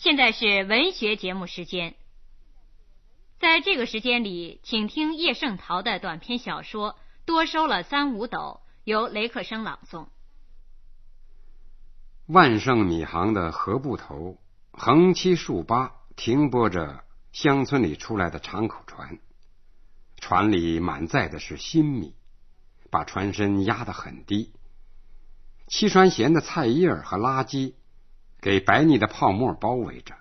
[0.00, 1.94] 现在是文学节目时间，
[3.38, 6.92] 在这个时间里，请听叶圣陶的短篇小说
[7.26, 10.06] 《多收了三五斗》，由雷克生朗诵。
[12.24, 14.38] 万盛米行的河埠头，
[14.70, 19.18] 横七竖八停泊着乡村里出来的长口船，
[20.16, 22.14] 船里满载的是新米，
[22.90, 24.54] 把船身压得很低。
[25.66, 27.74] 七船咸的菜叶和垃圾。
[28.40, 30.14] 给白腻的泡沫包围着，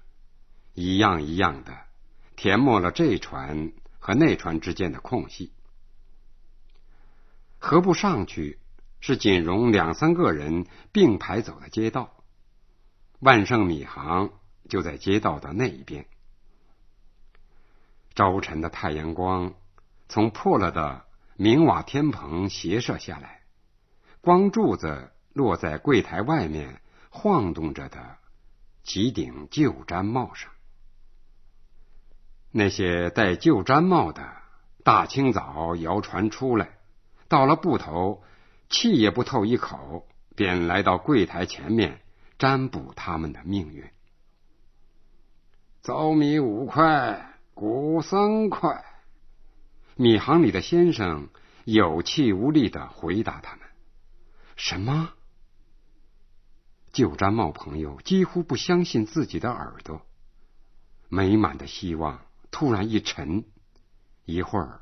[0.73, 1.77] 一样一样的
[2.36, 5.54] 填没了这船和那船之间的空隙。
[7.58, 8.60] 河不上去
[9.00, 12.12] 是仅容两三个人并排走的街道，
[13.20, 14.32] 万盛米行
[14.68, 16.05] 就在街道的那一边。
[18.16, 19.54] 朝晨的太阳光
[20.10, 21.05] 从破了的
[21.38, 23.41] 明瓦天棚斜射下来，
[24.20, 26.82] 光柱子落在柜台外面。
[27.09, 28.18] 晃动着的
[28.84, 30.52] 几顶旧毡帽上，
[32.52, 34.38] 那些戴旧毡帽的，
[34.84, 36.77] 大清早摇船出来，
[37.27, 38.24] 到了埠头，
[38.70, 42.02] 气也不透一口，便来到柜台前面
[42.37, 43.90] 占卜他们的命运。
[45.82, 48.85] 糟米五块，谷三块。
[49.96, 51.30] 米行里的先生
[51.65, 53.65] 有气无力的回答他们
[54.55, 55.13] ：“什么？”
[56.91, 60.01] 旧毡帽朋友几乎不相信自己的耳朵，
[61.07, 63.46] 美满的希望突然一沉，
[64.25, 64.81] 一会儿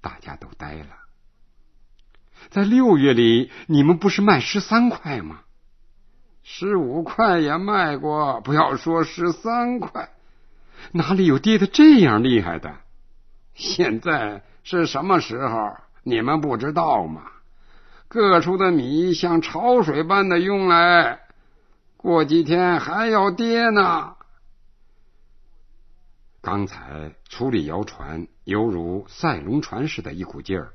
[0.00, 0.88] 大家都呆了。
[2.50, 5.40] 在六月里，你们不是卖十三块吗？
[6.42, 10.10] 十五块也卖过，不要说十三块，
[10.92, 12.76] 哪里有跌的这样厉害的？
[13.54, 15.76] 现在是什么时候？
[16.02, 17.22] 你们不知道吗？
[18.08, 21.20] 各处的米像潮水般的涌来，
[21.96, 24.14] 过几天还要跌呢。
[26.40, 30.72] 刚才处理谣传，犹如赛龙船似的一股劲儿，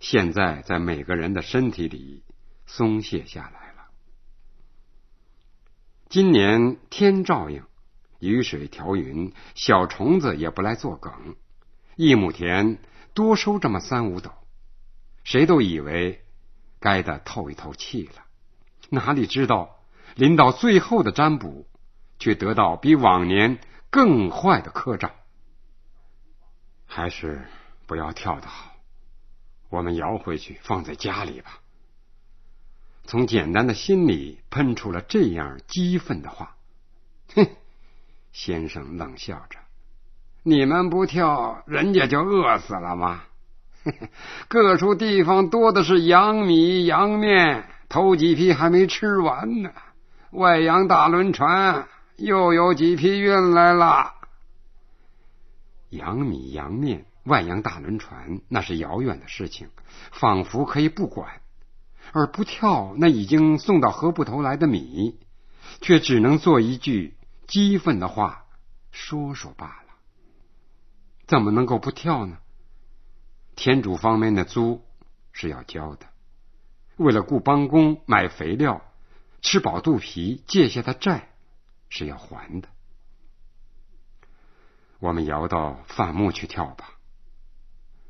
[0.00, 2.24] 现在在每个人的身体里
[2.66, 3.84] 松懈下来了。
[6.08, 7.62] 今年天照应，
[8.20, 11.36] 雨水调匀，小虫子也不来作梗，
[11.96, 12.78] 一亩田
[13.12, 14.30] 多收这么三五斗，
[15.24, 16.23] 谁都以为。
[16.84, 18.22] 该的透一透气了，
[18.90, 19.80] 哪里知道
[20.16, 21.66] 临到最后的占卜，
[22.18, 23.58] 却得到比往年
[23.88, 25.10] 更坏的科兆。
[26.84, 27.48] 还是
[27.86, 28.74] 不要跳的好，
[29.70, 31.60] 我们摇回去放在家里吧。
[33.06, 36.54] 从简单的心里喷出了这样激愤的话。
[37.34, 37.48] 哼，
[38.30, 39.58] 先生冷笑着
[40.44, 43.24] ：“你们不跳，人家就饿死了吗？”
[44.48, 49.70] 各处地方多的是洋米洋面，头几批还没吃完呢。
[50.30, 51.86] 外洋大轮船
[52.16, 54.14] 又有几批运来了。
[55.90, 59.68] 洋米洋面，外洋大轮船，那是遥远的事情，
[60.10, 61.28] 仿佛可以不管；
[62.12, 65.18] 而不跳那已经送到河埠头来的米，
[65.80, 67.14] 却只能做一句
[67.46, 68.44] 激愤的话
[68.90, 69.94] 说说罢了。
[71.26, 72.38] 怎么能够不跳呢？
[73.56, 74.84] 田主方面的租
[75.32, 76.06] 是要交的，
[76.96, 78.82] 为了雇帮工、买肥料、
[79.42, 81.30] 吃饱肚皮，借下的债
[81.88, 82.68] 是要还的。
[84.98, 86.90] 我们摇到范木去跳吧，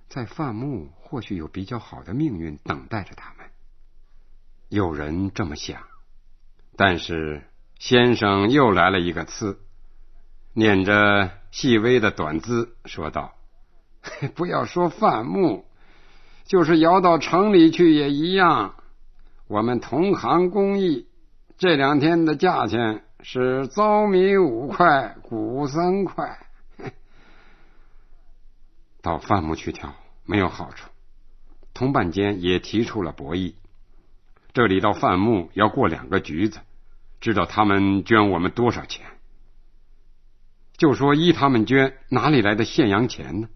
[0.09, 3.47] 在范木或许有比较好的命运等待着他们。
[4.69, 5.83] 有人这么想，
[6.77, 7.43] 但是
[7.79, 9.61] 先生又来了一个刺，
[10.53, 13.35] 捻着细微的短姿说道。
[14.35, 15.65] 不要说范木，
[16.45, 18.75] 就是摇到城里去也一样。
[19.47, 21.07] 我们同行公益，
[21.59, 26.39] 这两天的价钱是糟米五块，谷三块。
[29.03, 29.95] 到范木去挑
[30.25, 30.89] 没有好处，
[31.73, 33.55] 同伴间也提出了博弈。
[34.53, 36.61] 这里到范木要过两个局子，
[37.21, 39.05] 知道他们捐我们多少钱？
[40.77, 43.49] 就说依他们捐，哪里来的现洋钱呢？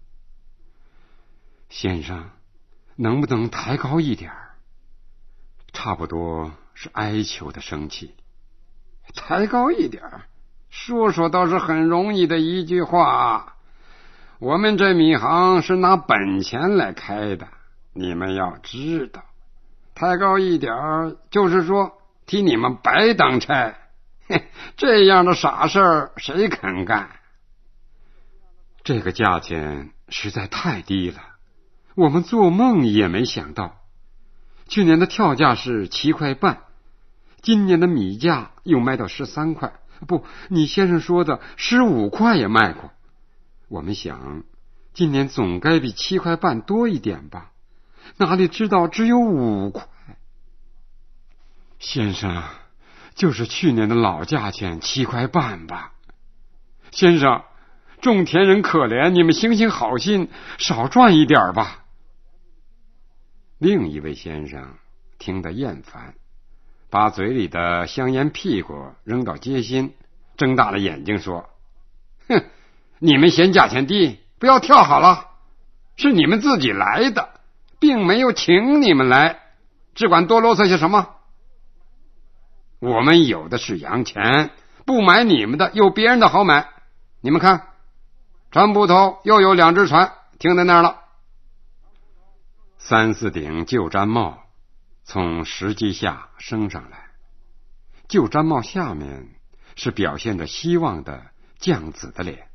[1.69, 2.29] 先生，
[2.95, 4.55] 能不能抬高一点儿？
[5.71, 8.15] 差不多是哀求的声气。
[9.15, 10.21] 抬高一点儿，
[10.69, 13.55] 说说倒是很容易的一句话。
[14.39, 17.47] 我们这米行是拿本钱来开的，
[17.93, 19.23] 你们要知道。
[19.93, 23.75] 抬高一点儿，就是说替你们白当差。
[24.77, 27.09] 这样的傻事儿，谁肯干？
[28.83, 31.19] 这个价钱实在太低了。
[31.99, 33.75] 我们做梦也没想到，
[34.69, 36.61] 去年的跳价是七块半，
[37.41, 39.73] 今年的米价又卖到十三块，
[40.07, 42.91] 不，你先生说的十五块也卖过。
[43.67, 44.43] 我们想，
[44.93, 47.51] 今年总该比七块半多一点吧？
[48.15, 49.85] 哪里知道只有五块。
[51.79, 52.43] 先生，
[53.13, 55.91] 就是去年的老价钱七块半吧。
[56.91, 57.43] 先生，
[57.99, 61.83] 种田人可怜，你们行行好心，少赚一点吧。
[63.59, 64.75] 另一位先生
[65.17, 66.13] 听得厌烦。
[66.89, 69.93] 把嘴里的香烟屁股扔到街心，
[70.37, 71.49] 睁大了眼睛说
[72.29, 72.45] ：“哼，
[72.99, 75.27] 你们嫌价钱低，不要跳好了。
[75.97, 77.29] 是你们自己来的，
[77.79, 79.39] 并没有请你们来，
[79.93, 81.15] 只管多啰嗦些什么。
[82.79, 84.51] 我们有的是洋钱，
[84.85, 86.69] 不买你们的，有别人的好买。
[87.19, 87.67] 你们看，
[88.51, 91.01] 船埠头又有两只船停在那儿了，
[92.79, 94.43] 三四顶旧毡帽。”
[95.05, 97.09] 从石基下升上来，
[98.07, 99.27] 旧毡帽下面
[99.75, 102.49] 是表现着希望的酱紫的脸。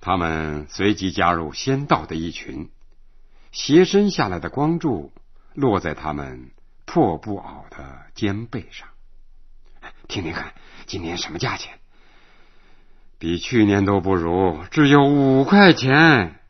[0.00, 2.70] 他们随即加入先到的一群，
[3.52, 5.12] 斜伸下来的光柱
[5.52, 6.50] 落在他们
[6.86, 8.88] 破布袄的肩背上。
[10.08, 10.54] 听听看，
[10.86, 11.78] 今年什么价钱？
[13.18, 16.40] 比去年都不如，只有五块钱。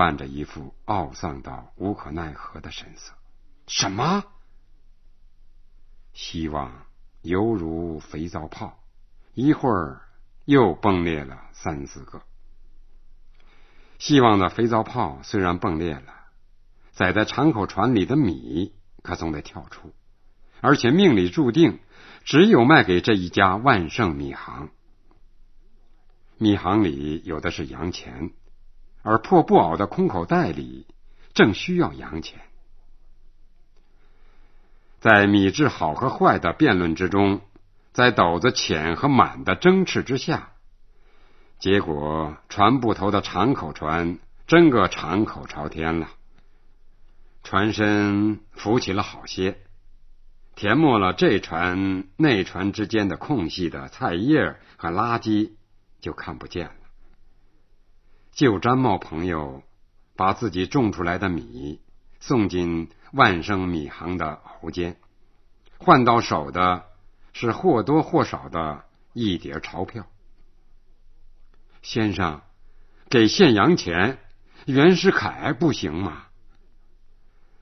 [0.00, 3.12] 伴着一副懊丧到无可奈何的神色。
[3.66, 4.24] 什么？
[6.14, 6.86] 希望
[7.20, 8.82] 犹如肥皂泡，
[9.34, 10.00] 一会儿
[10.46, 12.22] 又崩裂了三四个。
[13.98, 16.14] 希望的肥皂泡虽然崩裂了，
[16.92, 18.72] 载在敞口船里的米
[19.02, 19.92] 可总得跳出，
[20.62, 21.78] 而且命里注定
[22.24, 24.70] 只有卖给这一家万盛米行。
[26.38, 28.30] 米行里有的是洋钱，
[29.02, 30.86] 而破布袄的空口袋里
[31.32, 32.40] 正需要洋钱。
[35.00, 37.40] 在米质好和坏的辩论之中，
[37.92, 40.52] 在斗子浅和满的争持之下，
[41.58, 46.10] 结果船埠头的长口船真个长口朝天了，
[47.42, 49.58] 船身浮起了好些，
[50.54, 55.52] 填没了这船那船之间的空隙的菜叶和垃圾
[56.00, 56.74] 就看不见了。
[58.32, 59.62] 旧毡帽朋友
[60.16, 61.80] 把自己种出来的米
[62.20, 62.90] 送进。
[63.12, 64.96] 万生米行的喉间，
[65.78, 66.86] 换到手的
[67.32, 68.84] 是或多或少的
[69.14, 70.06] 一叠钞票。
[71.82, 72.40] 先生，
[73.08, 74.20] 给现洋钱，
[74.64, 76.26] 袁世凯不行吗？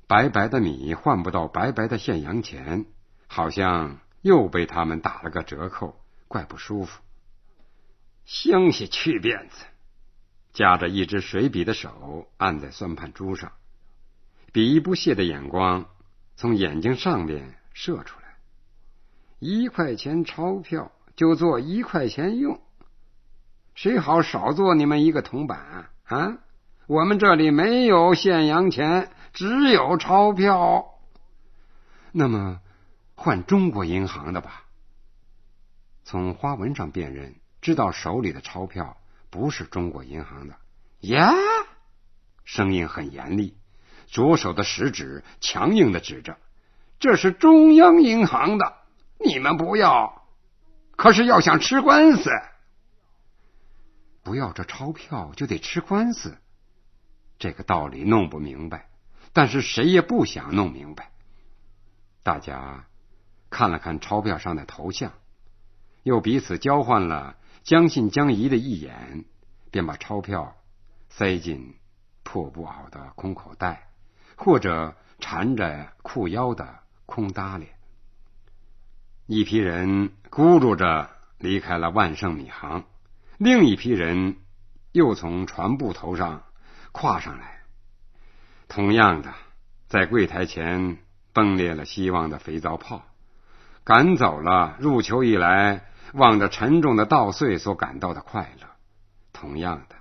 [0.06, 2.84] 白白的米换不到白白的现洋钱，
[3.26, 5.98] 好像又被他们打了个折扣，
[6.28, 7.00] 怪不舒服。
[8.26, 9.64] 乡下去辫子，
[10.58, 13.52] 夹着一支水笔的手按在算盘珠上。
[14.50, 15.86] 比一不屑的眼光
[16.34, 18.38] 从眼睛上面射出来，
[19.38, 22.60] 一块钱钞票就做一块钱用，
[23.76, 26.38] 谁好少做你们一个铜板啊？
[26.88, 30.86] 我们这里没有现洋钱，只有钞票。
[32.10, 32.60] 那么
[33.14, 34.64] 换中国银行的吧？
[36.02, 38.96] 从花纹上辨认，知道手里的钞票
[39.30, 40.56] 不是中国银行的。
[41.00, 41.32] 呀，
[42.44, 43.56] 声音很严厉。
[44.06, 46.38] 左手的食指强硬的指着
[46.98, 48.74] ：“这是中央银行的，
[49.18, 50.26] 你们不要。
[50.96, 52.30] 可是要想吃官司，
[54.22, 56.38] 不要这钞票就得吃官司。
[57.38, 58.88] 这个道理弄不明白，
[59.32, 61.12] 但是谁也不想弄明白。
[62.22, 62.86] 大家
[63.50, 65.12] 看了看钞票上的头像，
[66.02, 67.36] 又彼此交换了
[67.68, 69.26] 将信将疑的一眼，
[69.70, 70.56] 便把钞票
[71.10, 71.74] 塞进
[72.22, 73.90] 破布袄的空口袋。”
[74.40, 77.66] 或者缠着裤腰的空搭里，
[79.26, 82.84] 一批人咕噜着离开了万盛米行，
[83.36, 84.36] 另一批人
[84.92, 86.44] 又从船埠头上
[86.92, 87.64] 跨上来，
[88.68, 89.34] 同样的
[89.88, 90.96] 在柜台前
[91.34, 93.02] 崩裂了希望的肥皂泡，
[93.84, 98.66] 赶走了入秋以来望着沉重的稻穗所感到的快乐，
[99.32, 99.96] 同样的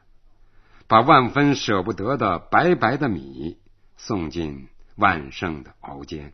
[0.88, 3.60] 把万分舍不得的白白的米。
[4.00, 6.34] 送进万盛的熬间，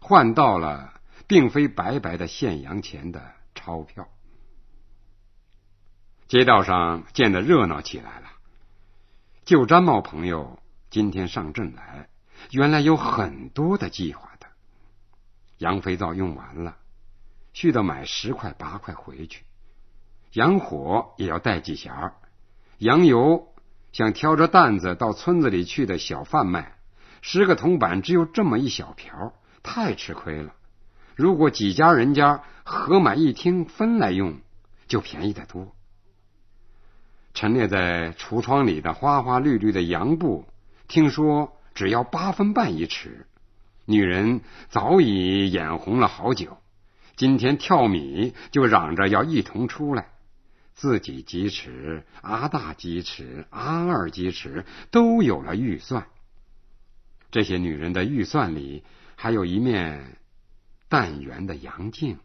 [0.00, 4.06] 换到了并非白白的现洋钱的钞票。
[6.28, 8.28] 街道上见得热闹起来了。
[9.44, 12.08] 旧毡帽朋友今天上阵来，
[12.52, 14.46] 原来有很多的计划的。
[15.58, 16.76] 洋肥皂用完了，
[17.52, 19.44] 需得买十块八块回去。
[20.32, 22.12] 洋火也要带几匣。
[22.78, 23.48] 洋油
[23.92, 26.76] 想挑着担子到村子里去的小贩卖。
[27.20, 30.54] 十个铜板只有这么一小瓢，太吃亏了。
[31.14, 34.40] 如果几家人家合买一厅分来用，
[34.88, 35.76] 就便宜得多。
[37.34, 40.46] 陈列在橱窗里的花花绿绿的洋布，
[40.88, 43.26] 听说只要八分半一尺。
[43.84, 46.58] 女人早已眼红了好久，
[47.16, 50.08] 今天跳米就嚷着要一同出来。
[50.74, 56.06] 自己几尺，阿大几尺，阿二几尺，都有了预算。
[57.30, 58.82] 这些女人的预算里，
[59.14, 60.16] 还有一面
[60.88, 62.18] 淡圆的洋镜。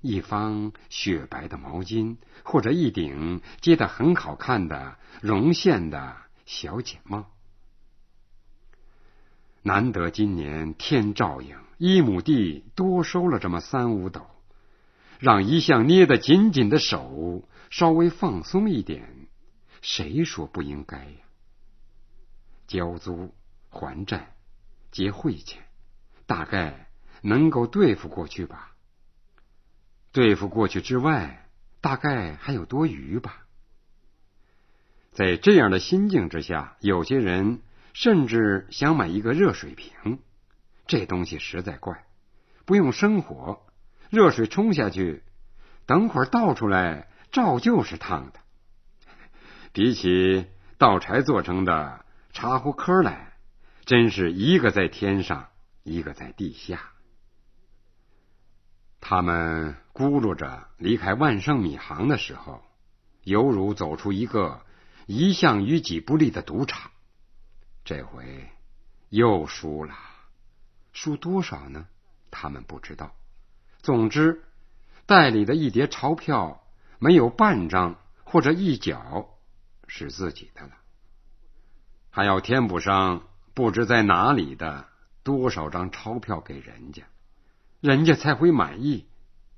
[0.00, 6.16] 一方雪白的毛巾，或者一顶接的很好看的绒线的
[6.46, 7.30] 小剪帽。
[9.62, 14.26] 难得今年天照应，一亩地多收了这么三五斗，
[15.18, 19.28] 让一向捏得紧紧的手稍微放松一点，
[19.82, 21.18] 谁说不应该呀？
[22.66, 23.34] 交租、
[23.68, 24.34] 还债、
[24.90, 25.62] 结汇钱，
[26.26, 26.88] 大概
[27.22, 28.72] 能够对付过去吧。
[30.12, 31.48] 对付过去之外，
[31.80, 33.46] 大概还有多余吧。
[35.12, 37.60] 在这样的心境之下，有些人
[38.02, 40.20] 甚至想买一个热水瓶。
[40.86, 42.06] 这东西实在怪，
[42.64, 43.60] 不用生火，
[44.08, 45.22] 热水冲下去，
[45.84, 48.40] 等会儿倒出来照旧是烫的。
[49.74, 50.46] 比起
[50.78, 53.34] 稻柴做成的茶壶壳来，
[53.84, 55.48] 真是一个在天上，
[55.82, 56.92] 一个在地下。
[59.02, 62.62] 他们咕噜着离开万盛米行的时候，
[63.24, 64.64] 犹如走出一个
[65.04, 66.90] 一向于己不利的赌场。
[67.84, 68.48] 这回
[69.08, 69.94] 又输了，
[70.92, 71.88] 输多少呢？
[72.30, 73.14] 他们不知道。
[73.82, 74.44] 总之，
[75.06, 76.64] 袋里的一叠钞票
[76.98, 79.28] 没有半张或者一角
[79.88, 80.72] 是自己的了，
[82.10, 84.86] 还要填补上不知在哪里的
[85.22, 87.02] 多少张钞票给人家。
[87.80, 89.06] 人家才会满意，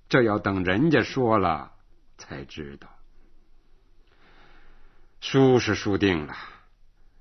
[0.08, 1.72] 这要等人家说了
[2.16, 2.88] 才知道。
[5.20, 6.36] 输是输定了，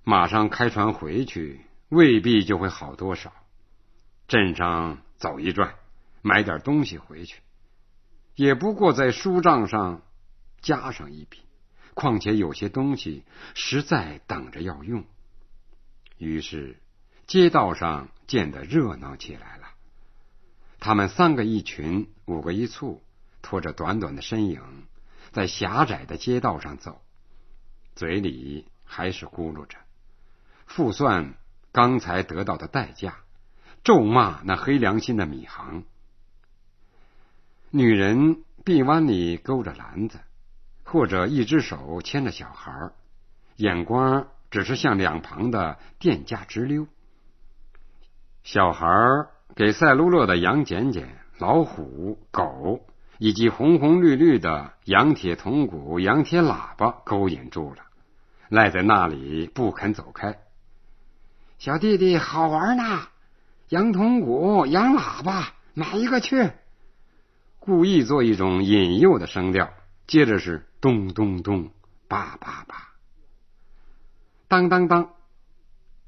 [0.03, 3.33] 马上开船回去，未必就会好多少。
[4.27, 5.75] 镇上走一转，
[6.21, 7.41] 买点东西回去，
[8.35, 10.01] 也不过在书账上
[10.61, 11.41] 加上一笔。
[11.93, 15.03] 况且有些东西实在等着要用，
[16.17, 16.79] 于是
[17.27, 19.67] 街道上见得热闹起来了。
[20.79, 23.03] 他们三个一群，五个一簇，
[23.41, 24.61] 拖着短短的身影，
[25.31, 27.01] 在狭窄的街道上走，
[27.93, 29.77] 嘴里还是咕噜着，
[30.73, 31.33] 复算
[31.73, 33.15] 刚才得到的代价，
[33.83, 35.83] 咒骂那黑良心的米行。
[37.71, 40.19] 女人臂弯里勾着篮子，
[40.85, 42.91] 或者一只手牵着小孩，
[43.57, 46.87] 眼光只是向两旁的店家直溜。
[48.43, 48.87] 小孩
[49.55, 52.87] 给赛璐珞的羊剪剪、老虎、狗
[53.17, 57.83] 以及红红绿绿的羊铁铜鼓、羊铁喇叭勾引住了，
[58.47, 60.39] 赖在那里不肯走开。
[61.61, 63.01] 小弟弟好玩呢，
[63.69, 66.49] 羊铜鼓、羊喇叭，买一个去？
[67.59, 69.69] 故意做一种引诱的声调，
[70.07, 71.69] 接着是咚咚咚、
[72.07, 72.87] 叭叭叭、
[74.47, 75.11] 当当当。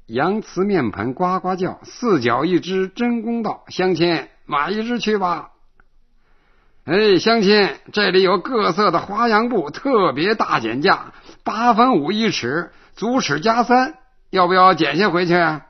[0.06, 3.64] 羊瓷面盆呱呱叫，四角一只真公道。
[3.68, 5.52] 乡亲买一只去吧。
[6.82, 11.12] 哎，乡亲，这里有各色的花样布，特别大减价，
[11.44, 13.94] 八分五一尺，足尺加三，
[14.34, 15.66] 要不要捡些回去啊？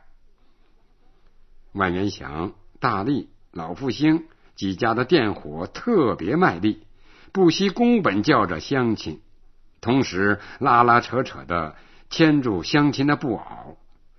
[1.73, 6.87] 万元祥、大力、老复兴几家的店伙特别卖力，
[7.31, 9.21] 不惜工本叫着乡亲，
[9.83, 11.77] 同时拉拉扯扯的
[12.09, 13.77] 牵住乡亲的布袄。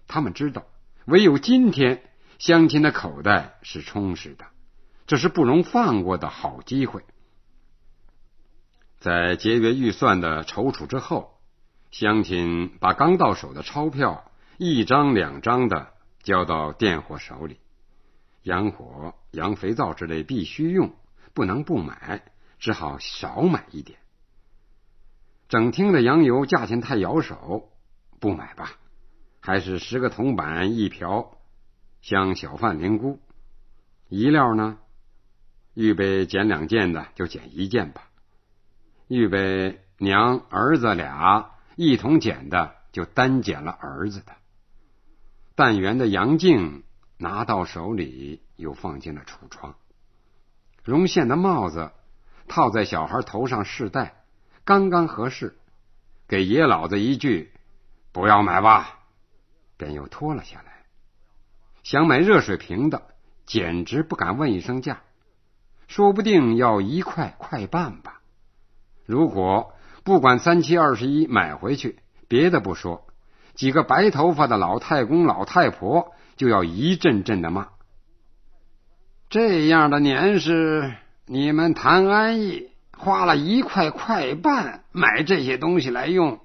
[0.08, 0.68] 他们知道，
[1.06, 2.04] 唯有今天，
[2.38, 4.46] 乡亲的口袋是充实的，
[5.08, 7.04] 这是不容放过的好机会。
[9.00, 11.40] 在节约预算的踌躇之后，
[11.90, 15.94] 乡亲把刚到手的钞票一张两张的
[16.24, 17.60] 交到店伙手里。
[18.44, 20.94] 洋火、洋肥皂之类必须用，
[21.34, 22.24] 不能不买，
[22.60, 24.00] 只好少买一点。
[25.50, 27.70] 整厅的洋油价钱太咬手，
[28.20, 28.72] 不买吧。
[29.42, 31.38] 还是十个铜板一瓢，
[32.02, 33.20] 像小贩灵菇。
[34.08, 34.78] 一料呢？
[35.74, 38.10] 预备捡两件的就捡一件吧。
[39.08, 44.34] 预备娘儿子俩一同捡的就单捡了儿子的。
[45.56, 46.84] 淡圆的杨镜
[47.18, 49.76] 拿到手里，又放进了橱窗。
[50.84, 51.92] 绒线的帽子
[52.50, 54.26] 套在小孩头上试戴，
[54.66, 55.58] 刚刚合适。
[56.28, 57.54] 给爷老子一句：
[58.12, 59.00] 不要买吧。
[59.78, 60.84] 便又脱了下来。
[61.84, 63.04] 想买热水瓶的，
[63.46, 65.04] 简直不敢问一声价。
[65.88, 68.20] 说不定要一块块半吧。
[69.06, 73.08] 如果不管三七二十一买回去，别的不说，
[73.56, 77.70] 几个白头发的老太公、老太婆就要一阵阵的骂。
[79.30, 80.94] 这样的年事，
[81.26, 86.40] 你们谈安逸，花了一块块半买这些东西来用，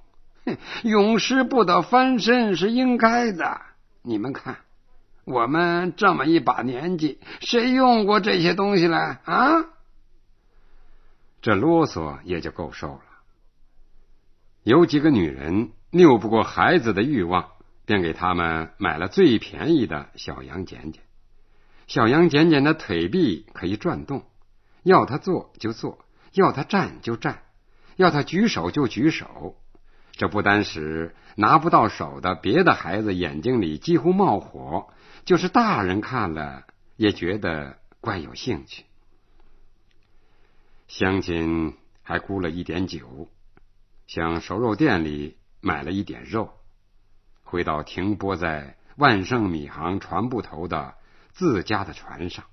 [0.82, 3.60] 永世不得翻身是应该的。
[4.02, 4.56] 你们看。
[5.26, 9.66] 我们这么一把年纪，谁用过这些东西来啊？
[11.40, 13.02] 这啰嗦也就够受了。
[14.64, 17.50] 有几个女人拗不过孩子的欲望，
[17.84, 21.02] 便给他们买了最便宜的小羊剪剪。
[21.86, 24.24] 小羊剪剪的腿臂可以转动，
[24.82, 27.42] 要他坐就坐，要他站就站，
[27.96, 29.56] 要他举手就举手。
[30.12, 34.88] 这不单使拿不到手的别的孩子眼睛里几乎冒火。
[35.24, 36.64] 就是大人看了
[36.96, 38.84] 也觉得怪有兴趣。
[40.88, 43.28] 乡亲还雇了一点酒，
[44.06, 46.52] 向熟肉店里买了一点肉，
[47.42, 50.94] 回到停泊在万盛米行船埠头的
[51.32, 52.44] 自家的船上，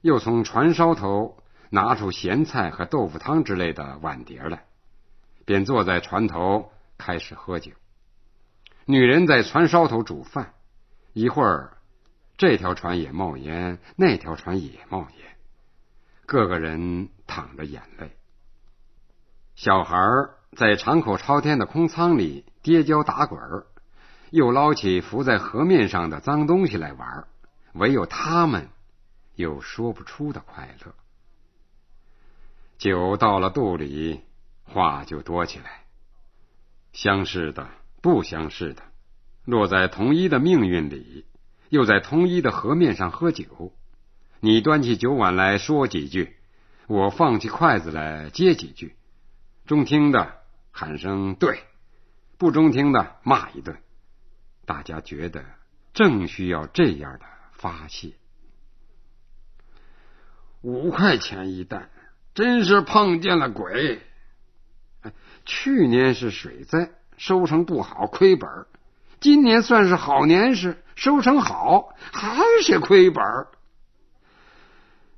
[0.00, 4.64] 又从船梢头拿出咸菜和豆腐汤之类的碗碟来，
[5.44, 7.72] 便坐在船头开始喝酒。
[8.86, 10.54] 女人在船梢头煮饭。
[11.12, 11.76] 一会儿，
[12.38, 15.36] 这条船也冒烟，那条船也冒烟，
[16.24, 18.16] 个个人淌着眼泪。
[19.56, 19.96] 小孩
[20.56, 23.66] 在敞口朝天的空舱里跌跤打滚儿，
[24.30, 27.26] 又捞起浮在河面上的脏东西来玩
[27.72, 28.68] 唯有他们
[29.36, 30.94] 有说不出的快乐。
[32.78, 34.22] 酒到了肚里，
[34.64, 35.84] 话就多起来。
[36.92, 37.68] 相识的，
[38.02, 38.82] 不相识的。
[39.44, 41.26] 落在同一的命运里，
[41.68, 43.72] 又在同一的河面上喝酒。
[44.40, 46.36] 你端起酒碗来说几句，
[46.88, 48.96] 我放起筷子来接几句。
[49.66, 50.39] 中听的
[50.80, 51.62] 喊声对，
[52.38, 53.76] 不中听的骂一顿。
[54.64, 55.44] 大家觉得
[55.92, 58.14] 正需要这样的发泄。
[60.62, 61.90] 五块钱一担，
[62.32, 64.00] 真是碰见了鬼。
[65.44, 68.48] 去年是水灾，收成不好，亏本。
[69.20, 73.48] 今年算是好年事，收成好，还是亏本儿。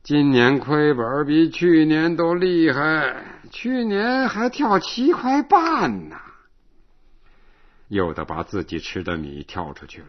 [0.05, 6.17] 今年亏本比去年都厉害，去年还跳七块半呢。
[7.87, 10.09] 有的把自己吃的米跳出去了。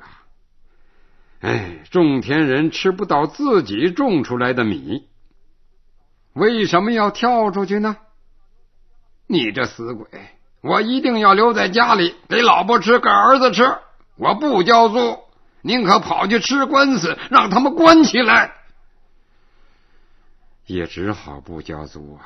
[1.41, 5.03] 哎，种田人吃不到自己种出来的米，
[6.33, 7.97] 为什么要跳出去呢？
[9.27, 10.07] 你这死鬼！
[10.61, 13.75] 我一定要留在家里，给老婆吃，给儿子吃。
[14.15, 15.19] 我不交租，
[15.61, 18.55] 宁可跑去吃官司，让他们关起来。
[20.65, 22.25] 也只好不交租啊！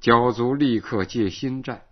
[0.00, 1.86] 交租立刻借新债，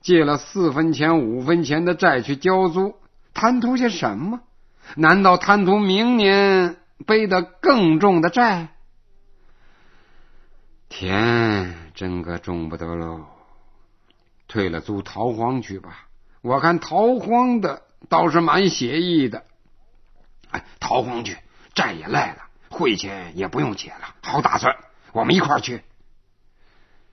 [0.00, 2.94] 借了四分钱、五分钱的债去交租，
[3.34, 4.40] 贪图些什么？
[4.96, 8.68] 难道贪图明年背得更重的债？
[10.88, 13.26] 田真个种不得喽。
[14.48, 16.06] 退了租，逃荒去吧。
[16.42, 19.44] 我看逃荒的倒是蛮写意的。
[20.50, 21.38] 哎，逃荒去，
[21.74, 24.76] 债也赖了，汇钱也不用结了，好打算。
[25.12, 25.82] 我们一块儿去。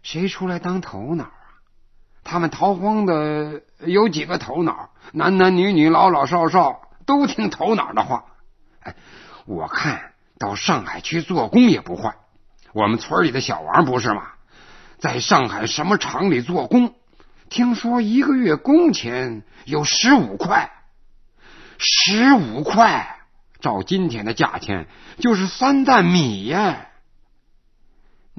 [0.01, 1.31] 谁出来当头脑啊？
[2.23, 4.91] 他们逃荒的有几个头脑？
[5.11, 8.25] 男男女女、老老少少都听头脑的话。
[8.81, 8.95] 哎，
[9.45, 12.15] 我看到上海去做工也不坏。
[12.71, 14.23] 我们村里的小王不是吗？
[14.99, 16.93] 在上海什么厂里做工？
[17.49, 20.71] 听说一个月工钱有十五块，
[21.79, 23.17] 十五块，
[23.59, 26.88] 照今天的价钱就是三担米呀！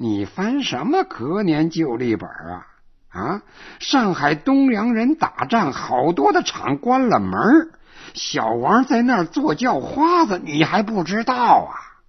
[0.01, 2.67] 你翻什么隔年旧历本啊？
[3.09, 3.43] 啊！
[3.79, 7.71] 上海东洋人打仗，好多的厂关了门
[8.15, 12.01] 小王在那儿做叫花子，你还不知道啊？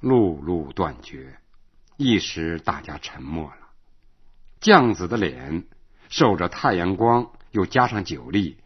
[0.00, 1.38] 路路断绝，
[1.96, 3.68] 一时大家沉默了。
[4.60, 5.62] 酱子的脸
[6.08, 8.56] 受着太阳光，又加上酒力，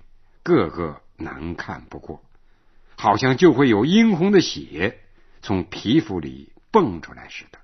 [0.43, 2.23] 个个难看不过，
[2.97, 5.01] 好像就会有殷红的血
[5.47, 7.61] 从皮肤里蹦出来似的。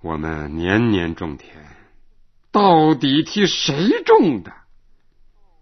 [0.00, 1.64] 我们年年种田，
[2.50, 4.52] 到底替谁种的？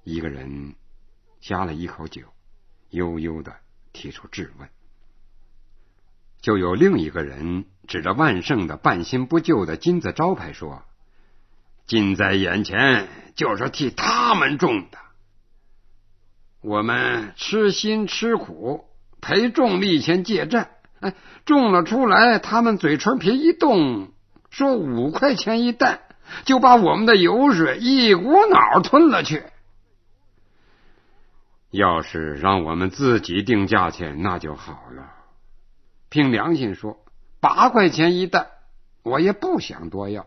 [0.03, 0.77] 一个人
[1.43, 2.23] 呷了一口酒，
[2.89, 3.55] 悠悠的
[3.93, 4.71] 提出质问。
[6.41, 10.83] 就有另一个人指着万盛的半新不旧的金字招牌说
[11.85, 14.97] ：“近在眼前，就是替他们种的。
[16.63, 18.87] 我们吃辛吃苦，
[19.21, 24.13] 陪众立前借债，哎，种了出来，他们嘴唇皮一动，
[24.51, 26.01] 说五块钱一担，
[26.45, 29.45] 就把我们的油水一股脑吞了去。
[31.71, 35.13] 要是让我们自己定价钱，那就好了。
[36.09, 36.99] 凭良心说，
[37.41, 38.49] 八块钱一担，
[39.03, 40.27] 我也不想多要。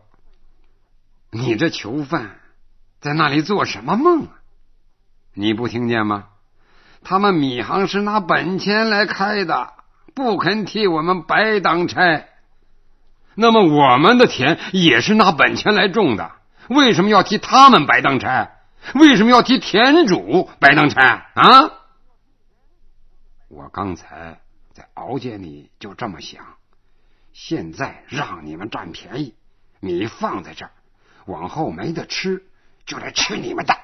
[1.31, 2.39] 你这囚犯
[3.01, 4.39] 在那里做什么梦啊？
[5.33, 6.29] 你不听见吗？
[7.03, 9.73] 他们米行是拿本钱来开的，
[10.13, 12.25] 不肯替我们白当差。
[13.35, 16.31] 那么我们的田也是拿本钱来种的，
[16.69, 18.51] 为什么要替他们白当差？
[18.95, 21.71] 为什么要替田主白当差啊？
[23.47, 24.39] 我刚才
[24.73, 26.43] 在熬间里就这么想，
[27.31, 29.35] 现在让你们占便宜，
[29.79, 30.71] 米放在这儿，
[31.25, 32.43] 往后没得吃，
[32.85, 33.75] 就来吃你们的。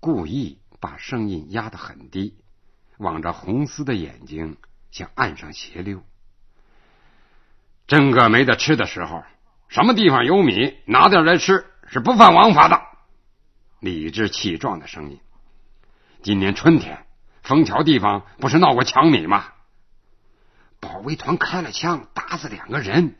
[0.00, 2.34] 故意把声音压得很低，
[2.98, 4.56] 望着红丝的眼睛
[4.90, 6.02] 向岸上斜溜。
[7.86, 9.22] 真个没得吃的时候，
[9.68, 12.82] 什么地方有米，拿点来吃，是不犯王法的。
[13.78, 15.20] 理直气壮的声音。
[16.24, 17.06] 今年春天，
[17.44, 19.52] 枫桥地方不是闹过抢米吗？
[20.80, 23.14] 保卫团开了枪，打死两个人。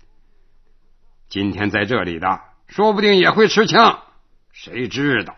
[1.28, 4.02] 今天在这里的，说不定也会持枪，
[4.50, 5.36] 谁知道？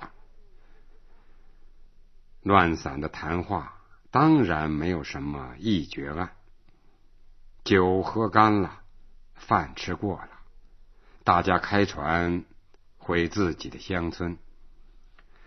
[2.44, 3.80] 乱散的谈话
[4.12, 6.30] 当然没有什么一决案。
[7.64, 8.80] 酒喝干了，
[9.35, 10.28] 饭吃过了，
[11.24, 12.44] 大家开船
[12.98, 14.37] 回自己的乡村。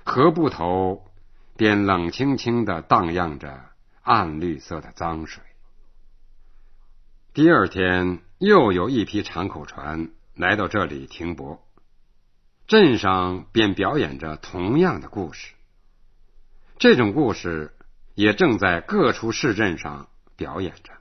[0.04, 1.06] 河埠头
[1.56, 3.64] 便冷清清的荡漾着
[4.02, 5.44] 暗绿色的脏水。
[7.34, 11.62] 第二天，又有一批长口船来到这里停泊，
[12.66, 15.54] 镇上便表演着同样的故事。
[16.80, 17.76] 这种故事
[18.14, 20.94] 也正在各处市镇上表演着，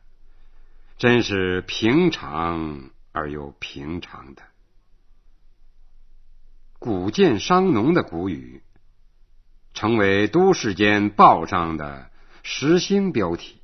[0.99, 4.43] 真是平常而又平常的。
[6.79, 8.63] 古建商农的古语。
[9.75, 12.11] 成为都市间报上的
[12.43, 13.61] 时兴标题。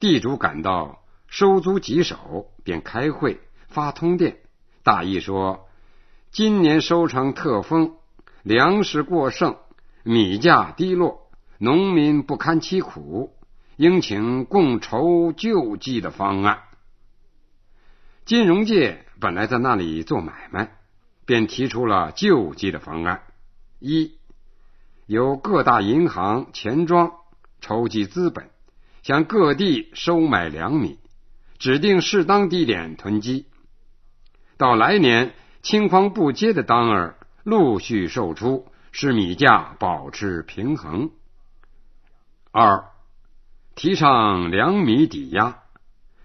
[0.00, 4.38] 地主感到收租棘手，便开会发通电，
[4.82, 5.68] 大意说：
[6.30, 7.98] 今年收成特丰，
[8.42, 9.58] 粮食过剩，
[10.08, 13.34] 米价低落，农民不堪其苦，
[13.74, 16.60] 应请共筹救济的方案。
[18.24, 20.70] 金融界本来在那里做买卖，
[21.24, 23.22] 便提出了救济的方案：
[23.80, 24.12] 一。
[25.06, 27.10] 由各大银行、钱庄
[27.60, 28.50] 筹集资本，
[29.02, 31.00] 向各地收买粮米，
[31.58, 33.46] 指定适当地点囤积。
[34.56, 41.10] 到来年青黄不接的当儿，陆续售出，使米价保持平衡。
[42.50, 42.86] 二、
[43.74, 45.64] 提倡粮米抵押，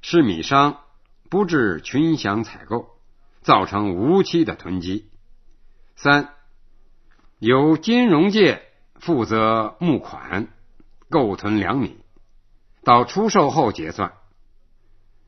[0.02, 0.80] 使米商
[1.30, 2.88] 不致群享采购，
[3.42, 5.10] 造成无期的囤积。
[5.98, 6.34] 三、
[7.40, 8.64] 由金融界。
[9.02, 10.48] 负责募款、
[11.10, 11.98] 购囤粮米，
[12.84, 14.14] 到出售后结算，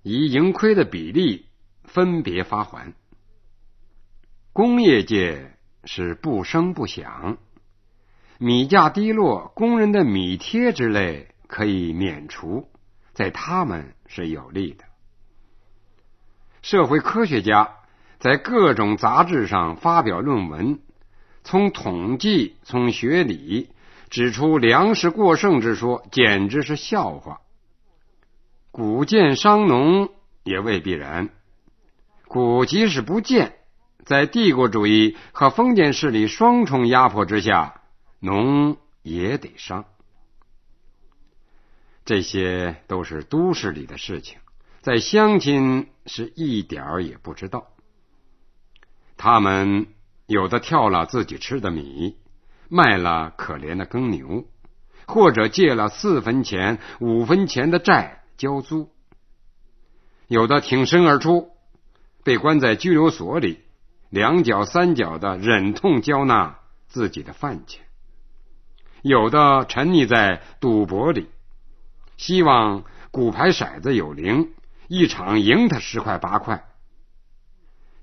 [0.04, 1.48] 以盈亏的比例
[1.84, 2.94] 分别发还。
[4.52, 5.53] 工业界
[5.86, 7.38] 是不声不响，
[8.38, 12.70] 米价低落，工人的米贴之类可以免除，
[13.14, 14.86] 在他们是有利的。
[16.62, 17.76] 社会科学家
[18.20, 20.80] 在各种杂志上发表论文。
[21.44, 23.70] 从统计，从学理，
[24.10, 27.42] 指出粮食过剩之说，简直是笑话。
[28.72, 30.10] 古建商农
[30.44, 31.30] 也未必然。
[32.30, 33.58] 古即使不建，
[34.06, 37.82] 在帝国主义和封建势力双重压迫之下，
[38.20, 39.86] 农也得商。
[42.06, 44.40] 这些都是都市里的事情，
[44.82, 47.68] 在乡亲是一点儿也不知道。
[49.18, 49.88] 他们。
[50.26, 52.16] 有的跳了自己吃的米，
[52.70, 54.46] 卖了可怜的耕牛，
[55.06, 58.88] 或者借了四分钱、五分钱的债交租；
[60.28, 61.52] 有的挺身而出，
[62.24, 63.60] 被关在拘留所里，
[64.14, 67.82] 两脚三脚的忍痛交纳自己的饭钱；
[69.02, 71.32] 有的沉溺在赌博里，
[72.16, 74.54] 希望骨牌骰子有灵，
[74.88, 76.60] 一场赢他十块八块；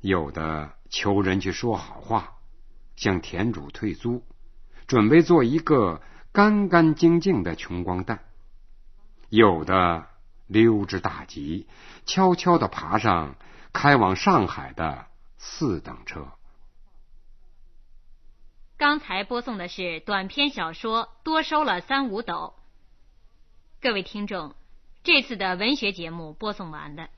[0.01, 0.73] 有的。
[0.93, 2.33] 求人去说好话，
[2.97, 4.25] 向田主退租，
[4.89, 8.25] 准备做一个干干净净的穷光蛋。
[9.29, 10.09] 有的
[10.49, 11.69] 溜之大吉，
[12.07, 13.37] 悄悄的爬上
[13.73, 15.07] 开往上海的
[15.43, 16.29] 四等车。
[18.77, 22.55] 刚才播送的是短篇小说《多收了三五斗》，
[23.83, 24.55] 各位听众，
[25.03, 27.09] 这次的文学节目播送完了。